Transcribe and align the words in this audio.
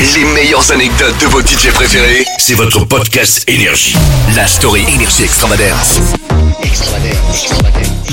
Les 0.00 0.24
meilleures 0.34 0.72
anecdotes 0.72 1.14
de 1.20 1.26
vos 1.26 1.40
DJ 1.40 1.72
préférés, 1.72 2.24
c'est 2.38 2.54
votre 2.54 2.84
podcast 2.84 3.48
Énergie. 3.48 3.96
La 4.34 4.44
story 4.46 4.82
Énergie 4.92 5.22
Extravagance. 5.22 6.00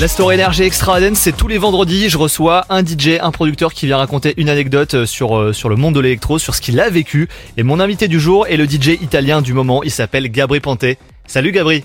La 0.00 0.06
Story 0.06 0.34
Énergie 0.36 0.62
Extravagance, 0.62 1.18
c'est 1.18 1.36
tous 1.36 1.48
les 1.48 1.58
vendredis. 1.58 2.08
Je 2.08 2.18
reçois 2.18 2.64
un 2.70 2.84
DJ, 2.84 3.18
un 3.20 3.32
producteur 3.32 3.74
qui 3.74 3.86
vient 3.86 3.96
raconter 3.96 4.32
une 4.36 4.48
anecdote 4.48 5.06
sur, 5.06 5.36
euh, 5.36 5.52
sur 5.52 5.68
le 5.68 5.74
monde 5.74 5.96
de 5.96 6.00
l'électro, 6.00 6.38
sur 6.38 6.54
ce 6.54 6.60
qu'il 6.60 6.78
a 6.78 6.88
vécu. 6.88 7.28
Et 7.56 7.64
mon 7.64 7.80
invité 7.80 8.06
du 8.06 8.20
jour 8.20 8.46
est 8.46 8.56
le 8.56 8.64
DJ 8.64 8.98
italien 9.02 9.42
du 9.42 9.52
moment. 9.52 9.82
Il 9.82 9.90
s'appelle 9.90 10.28
Gabri 10.30 10.60
Panté. 10.60 10.98
Salut 11.26 11.50
Gabri. 11.50 11.84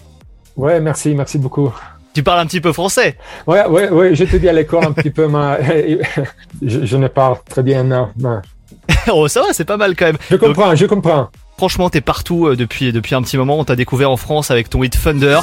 Ouais, 0.55 0.79
merci, 0.79 1.15
merci 1.15 1.39
beaucoup. 1.39 1.73
Tu 2.13 2.21
parles 2.21 2.39
un 2.39 2.45
petit 2.45 2.61
peu 2.61 2.71
français 2.71 3.17
Ouais, 3.47 3.65
ouais, 3.65 3.89
ouais, 3.89 4.15
je 4.15 4.25
te 4.25 4.37
dis 4.37 4.47
à 4.47 4.53
l'école 4.53 4.85
un 4.85 4.91
petit 4.91 5.11
peu, 5.11 5.27
mais 5.27 5.99
je, 6.61 6.85
je, 6.85 6.97
ne 6.97 7.07
parle 7.07 7.37
très 7.49 7.63
bien, 7.63 7.83
non. 7.83 8.09
non. 8.19 8.41
oh, 9.11 9.27
ça 9.27 9.41
va, 9.41 9.47
c'est 9.51 9.65
pas 9.65 9.77
mal 9.77 9.95
quand 9.95 10.05
même. 10.05 10.17
Je 10.29 10.35
comprends, 10.35 10.69
Donc, 10.69 10.77
je 10.77 10.85
comprends. 10.85 11.29
Franchement, 11.57 11.89
t'es 11.89 12.01
partout 12.01 12.47
euh, 12.47 12.55
depuis, 12.55 12.91
depuis 12.91 13.15
un 13.15 13.21
petit 13.21 13.37
moment. 13.37 13.57
On 13.59 13.63
t'a 13.63 13.75
découvert 13.75 14.11
en 14.11 14.17
France 14.17 14.51
avec 14.51 14.69
ton 14.69 14.83
hit 14.83 14.95
Thunder. 15.01 15.39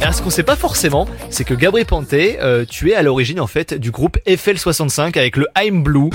Alors, 0.00 0.14
ce 0.14 0.22
qu'on 0.22 0.30
sait 0.30 0.42
pas 0.42 0.56
forcément, 0.56 1.06
c'est 1.28 1.44
que 1.44 1.54
Gabriel 1.54 1.86
Panté, 1.86 2.38
euh, 2.40 2.64
tu 2.68 2.90
es 2.90 2.94
à 2.94 3.02
l'origine 3.02 3.40
en 3.40 3.46
fait 3.46 3.74
du 3.74 3.90
groupe 3.90 4.16
FL65 4.26 5.18
avec 5.18 5.36
le 5.36 5.46
I'm 5.58 5.82
Blue. 5.82 6.10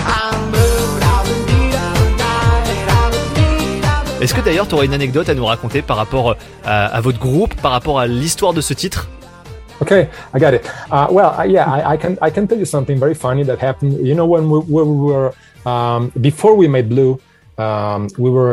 Est-ce 4.20 4.34
que 4.34 4.42
d'ailleurs 4.42 4.68
tu 4.68 4.74
aurais 4.74 4.88
une 4.88 4.96
anecdote 4.96 5.30
à 5.30 5.36
nous 5.36 5.46
raconter 5.46 5.84
par 5.84 5.96
rapport 5.96 6.36
à, 6.66 6.86
à 6.86 7.02
votre 7.02 7.20
groupe, 7.20 7.54
par 7.62 7.72
rapport 7.72 8.00
à 8.00 8.08
l'histoire 8.08 8.54
de 8.54 8.62
ce 8.62 8.74
titre? 8.74 9.10
Okay, 9.82 10.10
I 10.34 10.40
got 10.40 10.54
it. 10.54 10.66
Uh, 10.92 11.08
well, 11.12 11.46
yeah, 11.46 11.72
I, 11.72 11.92
I, 11.92 11.98
can 11.98 12.18
I 12.22 12.30
can 12.30 12.48
tell 12.48 12.58
you 12.58 12.66
something 12.66 13.00
very 13.00 13.14
funny 13.14 13.44
that 13.44 13.60
happened. 13.60 14.06
You 14.06 14.16
know, 14.16 14.26
when 14.26 14.50
we, 14.50 14.60
we 14.60 14.84
were 14.84 15.34
um, 15.66 16.10
before 16.22 16.56
we 16.56 16.68
made 16.68 16.90
Blue, 16.90 17.22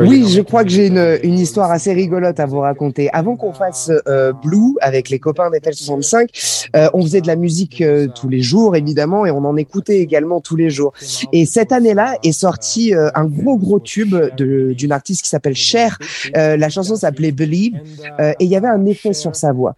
oui, 0.01 0.21
know, 0.21 0.27
je 0.27 0.41
crois 0.41 0.63
que 0.63 0.69
j'ai 0.69 0.87
une, 0.87 1.19
une, 1.21 1.37
histoire 1.37 1.69
assez 1.69 1.93
rigolote 1.93 2.39
à 2.39 2.47
vous 2.47 2.59
raconter. 2.59 3.09
Avant 3.13 3.35
qu'on 3.35 3.53
fasse 3.53 3.91
euh, 4.07 4.33
Blue 4.33 4.75
avec 4.81 5.09
les 5.09 5.19
copains 5.19 5.49
d'FL65, 5.51 6.69
euh, 6.75 6.89
on 6.93 7.03
faisait 7.03 7.21
de 7.21 7.27
la 7.27 7.35
musique 7.35 7.81
euh, 7.81 8.07
tous 8.07 8.29
les 8.29 8.41
jours, 8.41 8.75
évidemment, 8.75 9.25
et 9.25 9.31
on 9.31 9.45
en 9.45 9.57
écoutait 9.57 9.99
également 9.99 10.41
tous 10.41 10.55
les 10.55 10.71
jours. 10.71 10.93
Et 11.31 11.45
cette 11.45 11.71
année-là 11.71 12.17
est 12.23 12.31
sorti 12.31 12.95
euh, 12.95 13.09
un 13.15 13.25
gros, 13.25 13.57
gros 13.57 13.79
tube 13.79 14.15
d'une 14.35 14.91
artiste 14.91 15.23
qui 15.23 15.29
s'appelle 15.29 15.55
Cher. 15.55 15.97
Euh, 16.35 16.57
la 16.57 16.69
chanson 16.69 16.95
s'appelait 16.95 17.31
Believe, 17.31 17.79
euh, 18.19 18.31
et 18.39 18.45
il 18.45 18.49
y 18.49 18.55
avait 18.55 18.67
un 18.67 18.85
effet 18.85 19.13
sur 19.13 19.35
sa 19.35 19.53
voix, 19.53 19.75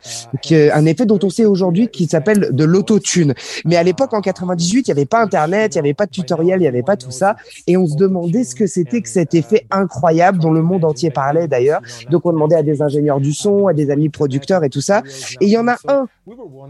un 0.51 0.85
effet 0.85 1.05
dont 1.05 1.19
on 1.23 1.29
sait 1.29 1.45
aujourd'hui 1.45 1.87
qui 1.87 2.07
s'appelle 2.07 2.49
de 2.51 2.63
l'autotune. 2.63 3.33
Mais 3.65 3.75
à 3.75 3.83
l'époque, 3.83 4.13
en 4.13 4.21
98, 4.21 4.87
il 4.87 4.91
n'y 4.91 4.91
avait 4.91 5.05
pas 5.05 5.21
Internet, 5.21 5.75
il 5.75 5.77
n'y 5.77 5.87
avait 5.87 5.93
pas 5.93 6.05
de 6.05 6.11
tutoriel, 6.11 6.59
il 6.59 6.61
n'y 6.61 6.67
avait 6.67 6.83
pas 6.83 6.97
tout 6.97 7.11
ça, 7.11 7.35
et 7.67 7.77
on 7.77 7.87
se 7.87 7.95
demandait 7.95 8.43
ce 8.43 8.55
que 8.55 8.67
c'était 8.67 9.01
que 9.01 9.09
cet 9.17 9.33
effet 9.33 9.65
incroyable 9.71 10.37
dont 10.37 10.51
le 10.51 10.61
monde 10.61 10.85
entier 10.85 11.09
parlait 11.09 11.47
d'ailleurs. 11.47 11.81
Donc 12.11 12.27
on 12.27 12.31
demandait 12.31 12.55
à 12.55 12.61
des 12.61 12.83
ingénieurs 12.83 13.19
du 13.19 13.33
son, 13.33 13.65
à 13.65 13.73
des 13.73 13.89
amis 13.89 14.09
producteurs 14.09 14.63
et 14.63 14.69
tout 14.69 14.81
ça. 14.81 15.01
Et 15.41 15.45
il 15.45 15.49
y 15.49 15.57
en 15.57 15.67
a 15.67 15.77
un, 15.87 16.05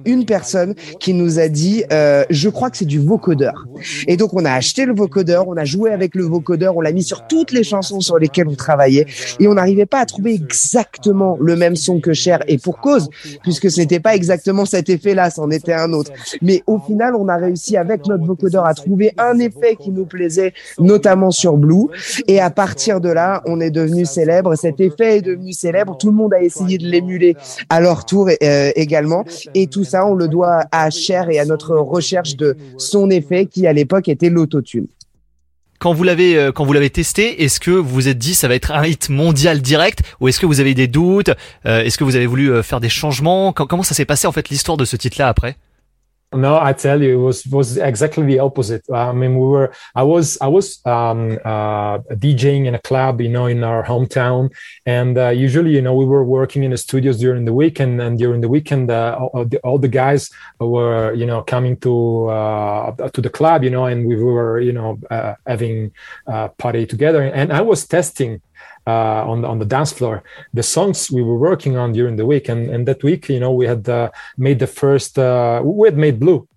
une 0.05 0.25
personne 0.25 0.73
qui 1.01 1.13
nous 1.13 1.39
a 1.39 1.49
dit, 1.49 1.83
euh, 1.91 2.23
je 2.29 2.47
crois 2.47 2.69
que 2.69 2.77
c'est 2.77 2.85
du 2.85 2.99
vocodeur. 2.99 3.65
Et 4.07 4.15
donc 4.15 4.33
on 4.33 4.45
a 4.45 4.51
acheté 4.53 4.85
le 4.85 4.93
vocodeur, 4.93 5.49
on 5.49 5.57
a 5.57 5.65
joué 5.65 5.91
avec 5.91 6.15
le 6.15 6.23
vocodeur, 6.23 6.77
on 6.77 6.81
l'a 6.81 6.93
mis 6.93 7.03
sur 7.03 7.27
toutes 7.27 7.51
les 7.51 7.63
chansons 7.63 7.99
sur 7.99 8.17
lesquelles 8.17 8.47
on 8.47 8.55
travaillait 8.55 9.07
et 9.41 9.47
on 9.49 9.55
n'arrivait 9.55 9.85
pas 9.85 9.99
à 9.99 10.05
trouver 10.05 10.33
exactement 10.33 11.37
le 11.41 11.57
même 11.57 11.75
son 11.75 11.99
que 11.99 12.13
Cher 12.13 12.39
et 12.47 12.57
pour 12.57 12.77
cause, 12.79 13.09
puisque 13.43 13.69
ce 13.69 13.81
n'était 13.81 13.99
pas 13.99 14.15
exactement 14.15 14.65
cet 14.65 14.89
effet-là, 14.89 15.29
c'en 15.29 15.51
était 15.51 15.73
un 15.73 15.91
autre. 15.91 16.11
Mais 16.41 16.63
au 16.65 16.79
final, 16.79 17.13
on 17.15 17.27
a 17.27 17.35
réussi 17.35 17.75
avec 17.75 18.07
notre 18.07 18.25
vocodeur 18.25 18.65
à 18.65 18.73
trouver 18.73 19.13
un 19.17 19.37
effet 19.39 19.75
qui 19.75 19.91
nous 19.91 20.05
plaisait, 20.05 20.53
notamment 20.79 21.31
sur 21.31 21.57
Blue. 21.57 21.87
À 22.39 22.49
partir 22.49 23.01
de 23.01 23.09
là, 23.09 23.41
on 23.45 23.59
est 23.59 23.71
devenu 23.71 24.05
célèbre. 24.05 24.55
Cet 24.55 24.79
effet 24.79 25.17
est 25.17 25.21
devenu 25.21 25.53
célèbre. 25.53 25.97
Tout 25.97 26.07
le 26.07 26.15
monde 26.15 26.33
a 26.33 26.41
essayé 26.41 26.77
de 26.77 26.85
l'émuler 26.87 27.35
à 27.69 27.79
leur 27.79 28.05
tour 28.05 28.29
euh, 28.29 28.71
également. 28.75 29.23
Et 29.53 29.67
tout 29.67 29.83
ça, 29.83 30.05
on 30.05 30.13
le 30.13 30.27
doit 30.27 30.63
à 30.71 30.89
Cher 30.89 31.29
et 31.29 31.39
à 31.39 31.45
notre 31.45 31.75
recherche 31.75 32.35
de 32.35 32.55
son 32.77 33.09
effet 33.09 33.45
qui, 33.45 33.67
à 33.67 33.73
l'époque, 33.73 34.07
était 34.07 34.29
l'autotune. 34.29 34.87
Quand 35.79 35.93
vous 35.93 36.03
l'avez 36.03 36.35
euh, 36.37 36.51
quand 36.51 36.65
vous 36.65 36.73
l'avez 36.73 36.89
testé, 36.89 37.43
est-ce 37.43 37.59
que 37.59 37.69
vous 37.69 37.87
vous 37.87 38.07
êtes 38.07 38.17
dit 38.17 38.33
ça 38.33 38.47
va 38.47 38.55
être 38.55 38.71
un 38.71 38.83
hit 38.83 39.09
mondial 39.09 39.61
direct? 39.61 40.01
Ou 40.19 40.27
est-ce 40.27 40.39
que 40.39 40.47
vous 40.47 40.59
avez 40.59 40.73
des 40.73 40.87
doutes? 40.87 41.29
Euh, 41.67 41.83
Est-ce 41.83 41.99
que 41.99 42.03
vous 42.03 42.15
avez 42.15 42.25
voulu 42.25 42.63
faire 42.63 42.79
des 42.79 42.89
changements? 42.89 43.53
Comment 43.53 43.83
ça 43.83 43.93
s'est 43.93 44.05
passé 44.05 44.25
en 44.27 44.31
fait 44.31 44.49
l'histoire 44.49 44.77
de 44.77 44.85
ce 44.85 44.95
titre-là 44.95 45.27
après? 45.27 45.55
No, 46.33 46.59
I 46.59 46.73
tell 46.73 47.01
you, 47.01 47.19
it 47.19 47.23
was 47.23 47.47
was 47.47 47.77
exactly 47.77 48.25
the 48.25 48.39
opposite. 48.39 48.83
I 48.93 49.13
mean, 49.13 49.39
we 49.39 49.47
were, 49.47 49.71
I 49.95 50.03
was, 50.03 50.37
I 50.41 50.47
was 50.47 50.85
um, 50.85 51.39
uh, 51.45 51.99
DJing 51.99 52.65
in 52.65 52.75
a 52.75 52.79
club, 52.79 53.21
you 53.21 53.29
know, 53.29 53.45
in 53.45 53.63
our 53.63 53.81
hometown, 53.81 54.53
and 54.85 55.17
uh, 55.17 55.29
usually, 55.29 55.71
you 55.71 55.81
know, 55.81 55.95
we 55.95 56.03
were 56.03 56.25
working 56.25 56.63
in 56.63 56.71
the 56.71 56.77
studios 56.77 57.17
during 57.19 57.45
the 57.45 57.53
week, 57.53 57.79
and, 57.79 58.01
and 58.01 58.19
during 58.19 58.41
the 58.41 58.49
weekend, 58.49 58.91
uh, 58.91 59.17
all, 59.17 59.45
the, 59.45 59.57
all, 59.59 59.77
the, 59.77 59.87
guys 59.87 60.29
were, 60.59 61.13
you 61.13 61.25
know, 61.25 61.43
coming 61.43 61.77
to 61.77 62.27
uh, 62.27 62.91
to 63.11 63.21
the 63.21 63.29
club, 63.29 63.63
you 63.63 63.69
know, 63.69 63.85
and 63.85 64.05
we 64.05 64.21
were, 64.21 64.59
you 64.59 64.73
know, 64.73 64.99
uh, 65.09 65.35
having 65.45 65.93
a 66.25 66.49
party 66.49 66.85
together, 66.85 67.21
and 67.23 67.53
I 67.53 67.61
was 67.61 67.87
testing 67.87 68.41
uh, 68.87 69.23
on 69.31 69.41
the, 69.41 69.47
on 69.47 69.59
the 69.59 69.65
dance 69.65 69.91
floor. 69.91 70.23
The 70.53 70.63
songs 70.63 71.11
we 71.11 71.21
were 71.21 71.37
working 71.37 71.77
on 71.77 71.91
during 71.91 72.15
the 72.15 72.25
week 72.25 72.49
and, 72.49 72.69
and 72.69 72.87
that 72.87 73.03
week 73.03 73.27
you 73.29 73.39
know 73.39 73.51
we 73.51 73.67
had 73.67 73.87
uh, 73.89 74.09
made 74.37 74.59
the 74.59 74.67
first 74.67 75.19
uh, 75.19 75.61
we 75.63 75.87
had 75.87 75.97
made 75.97 76.19
blue 76.19 76.47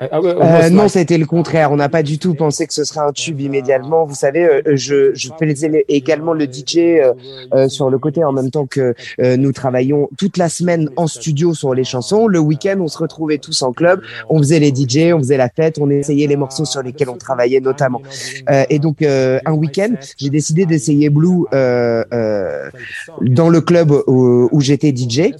Euh, 0.00 0.70
non, 0.70 0.88
c'était 0.88 1.18
le 1.18 1.26
contraire. 1.26 1.72
On 1.72 1.76
n'a 1.76 1.88
pas 1.88 2.02
du 2.02 2.18
tout 2.18 2.34
pensé 2.34 2.66
que 2.66 2.74
ce 2.74 2.84
serait 2.84 3.00
un 3.00 3.12
tube 3.12 3.40
immédiatement. 3.40 4.04
Vous 4.04 4.14
savez, 4.14 4.44
euh, 4.44 4.62
je, 4.76 5.12
je 5.14 5.28
faisais 5.38 5.84
également 5.88 6.32
le 6.34 6.44
DJ 6.44 6.76
euh, 6.78 7.14
euh, 7.52 7.68
sur 7.68 7.90
le 7.90 7.98
côté 7.98 8.22
en 8.22 8.32
même 8.32 8.50
temps 8.50 8.66
que 8.66 8.94
euh, 9.20 9.36
nous 9.36 9.52
travaillions 9.52 10.08
toute 10.16 10.36
la 10.36 10.48
semaine 10.48 10.88
en 10.96 11.06
studio 11.08 11.52
sur 11.52 11.74
les 11.74 11.84
chansons. 11.84 12.28
Le 12.28 12.38
week-end, 12.38 12.76
on 12.80 12.88
se 12.88 12.98
retrouvait 12.98 13.38
tous 13.38 13.62
en 13.62 13.72
club. 13.72 14.00
On 14.28 14.38
faisait 14.38 14.60
les 14.60 14.68
DJ, 14.68 15.12
on 15.12 15.18
faisait 15.18 15.36
la 15.36 15.48
fête, 15.48 15.78
on 15.80 15.90
essayait 15.90 16.26
les 16.26 16.36
morceaux 16.36 16.64
sur 16.64 16.82
lesquels 16.82 17.08
on 17.08 17.16
travaillait 17.16 17.60
notamment. 17.60 18.00
et 18.70 18.78
donc, 18.78 19.02
un 19.02 19.52
week-end, 19.52 19.94
j'ai 20.16 20.30
décidé 20.30 20.66
d'essayer 20.66 21.10
Blue 21.10 21.44
dans 21.52 23.48
le 23.48 23.60
club 23.60 23.90
où, 24.06 24.48
où 24.50 24.60
j'étais 24.60 24.94
DJ. 24.94 25.32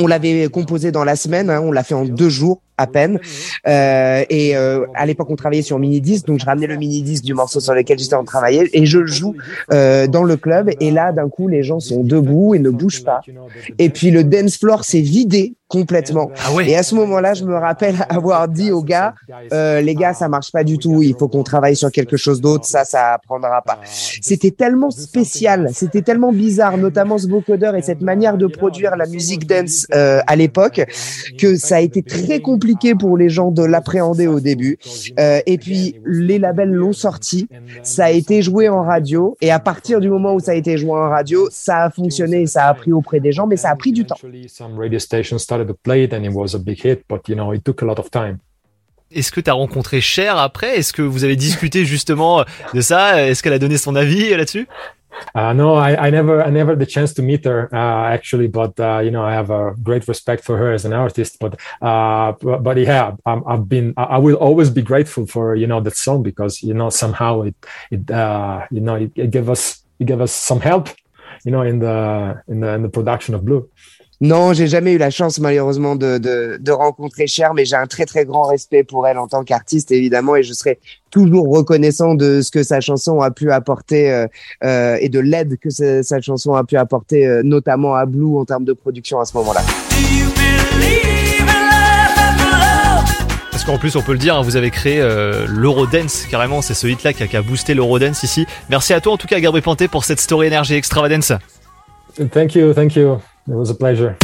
On 0.00 0.06
l'avait 0.06 0.48
composé 0.48 0.90
dans 0.90 1.04
la 1.04 1.16
semaine, 1.16 1.48
hein, 1.50 1.60
on 1.62 1.70
l'a 1.70 1.84
fait 1.84 1.94
en 1.94 2.04
deux 2.04 2.28
jours 2.28 2.60
à 2.78 2.86
peine. 2.86 3.18
Euh, 3.66 4.24
et 4.28 4.56
euh, 4.56 4.86
à 4.94 5.06
l'époque, 5.06 5.28
on 5.30 5.36
travaillait 5.36 5.62
sur 5.62 5.78
mini 5.78 6.00
disque, 6.00 6.26
donc 6.26 6.40
je 6.40 6.46
ramenais 6.46 6.66
le 6.66 6.76
mini 6.76 7.02
disque 7.02 7.24
du 7.24 7.34
morceau 7.34 7.60
sur 7.60 7.74
lequel 7.74 7.98
j'étais 7.98 8.14
en 8.14 8.24
train 8.24 8.40
de 8.40 8.46
travailler 8.46 8.70
et 8.72 8.86
je 8.86 8.98
le 8.98 9.06
joue 9.06 9.34
euh, 9.72 10.06
dans 10.06 10.24
le 10.24 10.36
club. 10.36 10.70
Et 10.80 10.90
là, 10.90 11.12
d'un 11.12 11.28
coup, 11.28 11.48
les 11.48 11.62
gens 11.62 11.80
sont 11.80 12.02
debout 12.02 12.54
et 12.54 12.58
ne 12.58 12.70
bougent 12.70 13.04
pas. 13.04 13.20
Et 13.78 13.88
puis 13.88 14.10
le 14.10 14.24
dance 14.24 14.58
floor 14.58 14.84
s'est 14.84 15.00
vidé 15.00 15.54
complètement. 15.68 16.30
Ah 16.44 16.52
ouais. 16.52 16.68
Et 16.68 16.76
à 16.76 16.84
ce 16.84 16.94
moment-là, 16.94 17.34
je 17.34 17.44
me 17.44 17.56
rappelle 17.56 17.96
avoir 18.08 18.46
dit 18.46 18.70
aux 18.70 18.82
gars, 18.82 19.14
euh, 19.52 19.80
les 19.80 19.94
gars, 19.96 20.14
ça 20.14 20.28
marche 20.28 20.52
pas 20.52 20.62
du 20.62 20.78
tout. 20.78 21.02
Il 21.02 21.16
faut 21.18 21.26
qu'on 21.26 21.42
travaille 21.42 21.74
sur 21.74 21.90
quelque 21.90 22.16
chose 22.16 22.40
d'autre. 22.40 22.64
Ça, 22.66 22.84
ça 22.84 23.18
prendra 23.26 23.62
pas. 23.62 23.80
C'était 23.84 24.52
tellement 24.52 24.90
spécial, 24.90 25.70
c'était 25.72 26.02
tellement 26.02 26.32
bizarre, 26.32 26.78
notamment 26.78 27.18
ce 27.18 27.26
vocodeur 27.26 27.74
et 27.74 27.82
cette 27.82 28.00
manière 28.00 28.36
de 28.36 28.46
produire 28.46 28.96
la 28.96 29.06
musique 29.06 29.46
dance 29.46 29.86
euh, 29.92 30.20
à 30.26 30.36
l'époque, 30.36 30.82
que 31.38 31.56
ça 31.56 31.76
a 31.76 31.80
été 31.80 32.02
très 32.02 32.40
compliqué 32.40 32.65
pour 32.98 33.16
les 33.16 33.28
gens 33.28 33.50
de 33.50 33.62
l'appréhender 33.62 34.26
au 34.26 34.40
début. 34.40 34.78
Euh, 35.18 35.40
et 35.46 35.58
puis 35.58 36.00
les 36.04 36.38
labels 36.38 36.70
l'ont 36.70 36.92
sorti, 36.92 37.48
ça 37.82 38.06
a 38.06 38.10
été 38.10 38.42
joué 38.42 38.68
en 38.68 38.82
radio, 38.82 39.36
et 39.40 39.50
à 39.50 39.58
partir 39.58 40.00
du 40.00 40.08
moment 40.08 40.34
où 40.34 40.40
ça 40.40 40.52
a 40.52 40.54
été 40.54 40.76
joué 40.76 40.92
en 40.92 41.08
radio, 41.08 41.48
ça 41.50 41.84
a 41.84 41.90
fonctionné, 41.90 42.42
et 42.42 42.46
ça 42.46 42.66
a 42.66 42.74
pris 42.74 42.92
auprès 42.92 43.20
des 43.20 43.32
gens, 43.32 43.46
mais 43.46 43.56
ça 43.56 43.70
a 43.70 43.76
pris 43.76 43.92
du 43.92 44.04
temps. 44.04 44.16
started 45.38 45.68
to 45.68 45.74
play 45.74 46.04
it 46.04 46.12
and 46.12 46.24
it 46.24 46.32
was 46.32 46.54
a 46.54 46.58
big 46.58 46.78
hit, 46.84 47.04
but 47.08 47.28
you 47.28 47.34
know, 47.34 47.52
it 47.52 47.62
took 47.62 47.82
a 47.82 47.84
lot 47.84 47.98
of 47.98 48.10
time. 48.10 48.38
Est-ce 49.12 49.30
que 49.30 49.40
tu 49.40 49.50
as 49.50 49.54
rencontré 49.54 50.00
Cher 50.00 50.36
après? 50.36 50.78
Est-ce 50.78 50.92
que 50.92 51.02
vous 51.02 51.22
avez 51.22 51.36
discuté 51.36 51.84
justement 51.84 52.44
de 52.74 52.80
ça? 52.80 53.24
Est-ce 53.24 53.42
qu'elle 53.42 53.52
a 53.52 53.58
donné 53.58 53.76
son 53.76 53.94
avis 53.94 54.30
là-dessus? 54.30 54.66
Uh, 55.34 55.52
no, 55.52 55.74
I, 55.74 56.06
I 56.06 56.10
never, 56.10 56.42
I 56.42 56.50
never 56.50 56.72
had 56.72 56.78
the 56.78 56.86
chance 56.86 57.12
to 57.14 57.22
meet 57.22 57.44
her 57.44 57.68
uh, 57.74 58.04
actually, 58.06 58.48
but 58.48 58.78
uh, 58.80 58.98
you 58.98 59.10
know, 59.10 59.24
I 59.24 59.32
have 59.32 59.50
a 59.50 59.74
great 59.82 60.06
respect 60.08 60.44
for 60.44 60.56
her 60.58 60.72
as 60.72 60.84
an 60.84 60.92
artist. 60.92 61.38
But, 61.38 61.58
uh, 61.80 62.32
but, 62.40 62.62
but 62.62 62.76
yeah, 62.76 63.16
i 63.24 63.40
have 63.48 63.68
been, 63.68 63.94
I 63.96 64.18
will 64.18 64.36
always 64.36 64.70
be 64.70 64.82
grateful 64.82 65.26
for 65.26 65.54
you 65.54 65.66
know 65.66 65.80
that 65.80 65.96
song 65.96 66.22
because 66.22 66.62
you 66.62 66.74
know 66.74 66.90
somehow 66.90 67.42
it, 67.42 67.56
it, 67.90 68.10
uh, 68.10 68.66
you 68.70 68.80
know, 68.80 68.96
it, 68.96 69.12
it 69.14 69.30
gave 69.30 69.48
us, 69.48 69.82
it 69.98 70.06
gave 70.06 70.20
us 70.20 70.32
some 70.32 70.60
help, 70.60 70.88
you 71.44 71.50
know, 71.52 71.62
in 71.62 71.78
the 71.78 72.42
in 72.48 72.60
the 72.60 72.68
in 72.74 72.82
the 72.82 72.88
production 72.88 73.34
of 73.34 73.44
Blue. 73.44 73.70
Non, 74.20 74.52
j'ai 74.52 74.66
jamais 74.66 74.92
eu 74.92 74.98
la 74.98 75.10
chance 75.10 75.38
malheureusement 75.38 75.94
de, 75.94 76.18
de, 76.18 76.58
de 76.60 76.72
rencontrer 76.72 77.26
Cher, 77.26 77.52
mais 77.54 77.64
j'ai 77.64 77.76
un 77.76 77.86
très 77.86 78.06
très 78.06 78.24
grand 78.24 78.44
respect 78.44 78.82
pour 78.82 79.06
elle 79.06 79.18
en 79.18 79.28
tant 79.28 79.44
qu'artiste 79.44 79.92
évidemment, 79.92 80.36
et 80.36 80.42
je 80.42 80.52
serai 80.52 80.78
toujours 81.10 81.48
reconnaissant 81.48 82.14
de 82.14 82.40
ce 82.40 82.50
que 82.50 82.62
sa 82.62 82.80
chanson 82.80 83.20
a 83.20 83.30
pu 83.30 83.50
apporter 83.50 84.10
euh, 84.10 84.26
euh, 84.64 84.96
et 85.00 85.08
de 85.08 85.20
l'aide 85.20 85.58
que 85.58 85.70
sa, 85.70 86.02
sa, 86.02 86.20
chanson 86.20 86.54
a 86.54 86.64
pu 86.64 86.76
apporter, 86.76 87.26
euh, 87.26 87.42
notamment 87.42 87.94
à 87.94 88.06
Blue 88.06 88.38
en 88.38 88.44
termes 88.44 88.64
de 88.64 88.72
production 88.72 89.20
à 89.20 89.24
ce 89.24 89.36
moment-là. 89.36 89.60
qu'en 93.66 93.78
plus 93.78 93.96
on 93.96 94.02
peut 94.02 94.12
le 94.12 94.18
dire, 94.18 94.36
hein, 94.36 94.42
vous 94.42 94.56
avez 94.56 94.70
créé 94.70 95.00
euh, 95.00 95.44
l'Eurodance 95.48 96.26
carrément, 96.30 96.62
c'est 96.62 96.74
ce 96.74 96.86
hit-là 96.86 97.12
qui 97.12 97.36
a, 97.36 97.42
boosté 97.42 97.74
l'Eurodance 97.74 98.22
ici. 98.22 98.46
Merci 98.70 98.94
à 98.94 99.00
toi 99.00 99.12
en 99.12 99.16
tout 99.16 99.26
cas 99.26 99.40
Gabriel 99.40 99.64
Panté 99.64 99.88
pour 99.88 100.04
cette 100.04 100.20
story 100.20 100.46
énergie 100.46 100.74
extravagance. 100.74 101.32
Thank 102.32 102.54
you, 102.54 102.72
thank 102.72 102.94
you. 102.96 103.18
It 103.48 103.54
was 103.54 103.70
a 103.70 103.74
pleasure. 103.74 104.16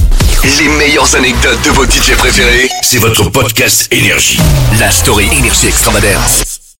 Les 0.58 0.68
meilleures 0.78 1.14
anecdotes 1.14 1.62
de 1.64 1.70
vos 1.70 1.84
DJ 1.84 2.16
préférés, 2.16 2.68
c'est 2.82 2.98
votre 2.98 3.30
podcast 3.30 3.86
Énergie. 3.92 4.40
La 4.80 4.90
story 4.90 5.28
Énergie 5.38 5.68
Extravagance. 5.68 6.51